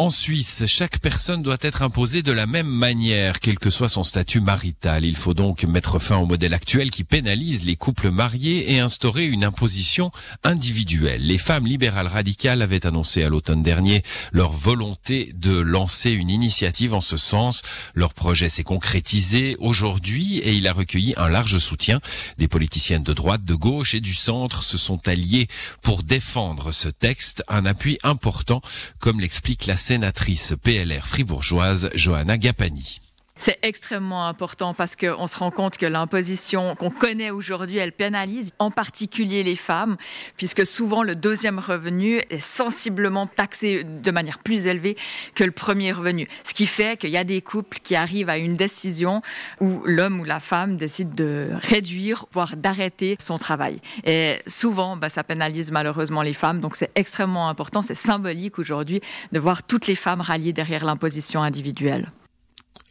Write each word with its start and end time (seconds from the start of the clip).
En 0.00 0.08
Suisse, 0.08 0.64
chaque 0.64 0.98
personne 0.98 1.42
doit 1.42 1.58
être 1.60 1.82
imposée 1.82 2.22
de 2.22 2.32
la 2.32 2.46
même 2.46 2.66
manière, 2.66 3.38
quel 3.38 3.58
que 3.58 3.68
soit 3.68 3.90
son 3.90 4.02
statut 4.02 4.40
marital. 4.40 5.04
Il 5.04 5.14
faut 5.14 5.34
donc 5.34 5.64
mettre 5.64 5.98
fin 5.98 6.16
au 6.16 6.24
modèle 6.24 6.54
actuel 6.54 6.90
qui 6.90 7.04
pénalise 7.04 7.66
les 7.66 7.76
couples 7.76 8.10
mariés 8.10 8.72
et 8.72 8.80
instaurer 8.80 9.26
une 9.26 9.44
imposition 9.44 10.10
individuelle. 10.42 11.26
Les 11.26 11.36
femmes 11.36 11.66
libérales 11.66 12.06
radicales 12.06 12.62
avaient 12.62 12.86
annoncé 12.86 13.22
à 13.24 13.28
l'automne 13.28 13.62
dernier 13.62 14.02
leur 14.32 14.52
volonté 14.52 15.34
de 15.34 15.58
lancer 15.58 16.12
une 16.12 16.30
initiative 16.30 16.94
en 16.94 17.02
ce 17.02 17.18
sens. 17.18 17.60
Leur 17.92 18.14
projet 18.14 18.48
s'est 18.48 18.64
concrétisé 18.64 19.54
aujourd'hui 19.58 20.38
et 20.38 20.54
il 20.54 20.66
a 20.66 20.72
recueilli 20.72 21.12
un 21.18 21.28
large 21.28 21.58
soutien. 21.58 22.00
Des 22.38 22.48
politiciennes 22.48 23.02
de 23.02 23.12
droite, 23.12 23.44
de 23.44 23.54
gauche 23.54 23.94
et 23.94 24.00
du 24.00 24.14
centre 24.14 24.64
se 24.64 24.78
sont 24.78 25.06
alliés 25.08 25.46
pour 25.82 26.02
défendre 26.04 26.72
ce 26.72 26.88
texte, 26.88 27.44
un 27.48 27.66
appui 27.66 27.98
important, 28.02 28.62
comme 28.98 29.20
l'explique 29.20 29.66
la 29.66 29.76
sénatrice 29.90 30.54
PLR 30.54 31.04
fribourgeoise 31.04 31.90
Johanna 31.96 32.38
Gapani. 32.38 33.00
C'est 33.40 33.58
extrêmement 33.62 34.26
important 34.26 34.74
parce 34.74 34.96
qu'on 34.96 35.26
se 35.26 35.38
rend 35.38 35.50
compte 35.50 35.78
que 35.78 35.86
l'imposition 35.86 36.74
qu'on 36.74 36.90
connaît 36.90 37.30
aujourd'hui, 37.30 37.78
elle 37.78 37.92
pénalise 37.92 38.52
en 38.58 38.70
particulier 38.70 39.42
les 39.42 39.56
femmes, 39.56 39.96
puisque 40.36 40.66
souvent 40.66 41.02
le 41.02 41.16
deuxième 41.16 41.58
revenu 41.58 42.20
est 42.28 42.40
sensiblement 42.40 43.26
taxé 43.26 43.82
de 43.82 44.10
manière 44.10 44.40
plus 44.40 44.66
élevée 44.66 44.94
que 45.34 45.42
le 45.42 45.52
premier 45.52 45.90
revenu. 45.90 46.28
Ce 46.44 46.52
qui 46.52 46.66
fait 46.66 47.00
qu'il 47.00 47.08
y 47.08 47.16
a 47.16 47.24
des 47.24 47.40
couples 47.40 47.78
qui 47.82 47.96
arrivent 47.96 48.28
à 48.28 48.36
une 48.36 48.56
décision 48.56 49.22
où 49.58 49.80
l'homme 49.86 50.20
ou 50.20 50.24
la 50.24 50.38
femme 50.38 50.76
décide 50.76 51.14
de 51.14 51.48
réduire, 51.54 52.26
voire 52.32 52.58
d'arrêter 52.58 53.16
son 53.18 53.38
travail. 53.38 53.80
Et 54.04 54.34
souvent, 54.46 54.98
bah, 54.98 55.08
ça 55.08 55.24
pénalise 55.24 55.72
malheureusement 55.72 56.20
les 56.20 56.34
femmes, 56.34 56.60
donc 56.60 56.76
c'est 56.76 56.90
extrêmement 56.94 57.48
important, 57.48 57.80
c'est 57.80 57.94
symbolique 57.94 58.58
aujourd'hui 58.58 59.00
de 59.32 59.40
voir 59.40 59.62
toutes 59.62 59.86
les 59.86 59.94
femmes 59.94 60.20
ralliées 60.20 60.52
derrière 60.52 60.84
l'imposition 60.84 61.42
individuelle. 61.42 62.06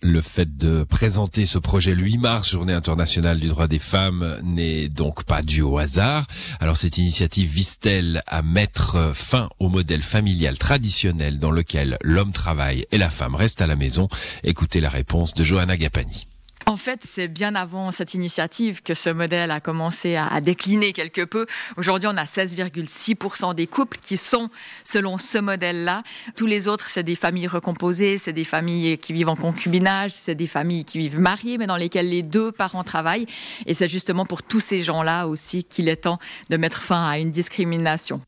Le 0.02 0.22
fait 0.22 0.58
de 0.58 0.86
présenter 0.86 1.46
ce 1.46 1.60
projet 1.60 1.94
le 1.94 2.04
8 2.04 2.18
mars, 2.20 2.50
journée 2.52 2.72
internationale 2.72 3.38
du 3.38 3.50
droit 3.50 3.68
des 3.68 3.80
femmes, 3.80 4.40
n'est 4.44 4.88
donc 4.88 5.26
pas 5.26 5.42
dû 5.42 5.62
au 5.62 5.78
hasard. 5.78 6.26
Alors 6.62 6.78
cette 6.78 6.98
initiative 6.98 7.50
vise-t-elle 7.50 8.24
à 8.26 8.42
mettre 8.42 9.12
fin 9.14 9.50
au 9.60 9.68
modèle 9.68 10.02
familial 10.02 10.58
traditionnel 10.58 11.38
dans 11.40 11.52
lequel 11.52 11.98
l'homme 12.02 12.32
travaille 12.32 12.86
et 12.92 12.98
la 12.98 13.10
femme 13.10 13.36
reste 13.36 13.62
à 13.62 13.68
la 13.68 13.76
maison? 13.76 14.08
Écoutez 14.44 14.80
la 14.80 14.90
réponse 14.90 15.34
de 15.34 15.44
Johanna 15.44 15.76
Gapani. 15.76 16.28
En 16.70 16.78
fait, 16.78 17.00
c'est 17.04 17.28
bien 17.28 17.56
avant 17.56 17.90
cette 17.90 18.14
initiative 18.14 18.84
que 18.84 18.94
ce 18.94 19.10
modèle 19.10 19.50
a 19.50 19.60
commencé 19.60 20.16
à, 20.16 20.40
décliner 20.40 20.94
quelque 20.94 21.26
peu. 21.26 21.48
Aujourd'hui, 21.78 22.08
on 22.08 22.16
a 22.16 22.26
16,6% 22.26 23.56
des 23.56 23.66
couples 23.66 23.98
qui 24.00 24.18
sont 24.18 24.52
selon 24.84 25.18
ce 25.18 25.40
modèle-là. 25.40 26.04
Tous 26.36 26.46
les 26.46 26.68
autres, 26.68 26.92
c'est 26.92 27.02
des 27.02 27.16
familles 27.16 27.48
recomposées, 27.48 28.20
c'est 28.20 28.34
des 28.34 28.44
familles 28.44 29.00
qui 29.00 29.14
vivent 29.14 29.30
en 29.30 29.36
concubinage, 29.36 30.12
c'est 30.12 30.36
des 30.36 30.46
familles 30.46 30.86
qui 30.86 31.00
vivent 31.00 31.20
mariées, 31.20 31.58
mais 31.58 31.66
dans 31.66 31.76
lesquelles 31.76 32.10
les 32.10 32.22
deux 32.22 32.52
parents 32.52 32.84
travaillent. 32.84 33.26
Et 33.66 33.74
c'est 33.74 33.90
justement 33.90 34.28
pour 34.28 34.44
tous 34.44 34.60
ces 34.60 34.84
gens-là 34.84 35.26
aussi 35.26 35.64
qu'il 35.64 35.90
est 35.90 36.04
temps 36.04 36.20
de 36.52 36.58
mettre 36.58 36.84
fin 36.84 37.10
à 37.10 37.18
une 37.18 37.32
discrimination. 37.32 38.22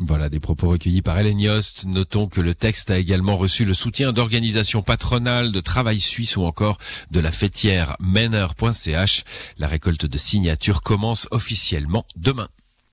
Voilà 0.00 0.28
des 0.28 0.38
propos 0.38 0.68
recueillis 0.68 1.02
par 1.02 1.18
Hélène 1.18 1.40
Yost. 1.40 1.84
Notons 1.84 2.28
que 2.28 2.40
le 2.40 2.54
texte 2.54 2.90
a 2.90 2.98
également 2.98 3.36
reçu 3.36 3.64
le 3.64 3.74
soutien 3.74 4.12
d'organisations 4.12 4.80
patronales, 4.80 5.50
de 5.50 5.60
Travail 5.60 6.00
Suisse 6.00 6.36
ou 6.36 6.44
encore 6.44 6.78
de 7.10 7.18
la 7.18 7.32
fêtière 7.32 7.96
Meneur.ch. 7.98 9.24
La 9.58 9.66
récolte 9.66 10.06
de 10.06 10.18
signatures 10.18 10.82
commence 10.82 11.26
officiellement 11.32 12.04
demain. 12.14 12.48